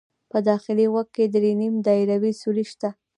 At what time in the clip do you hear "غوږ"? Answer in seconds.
0.91-1.07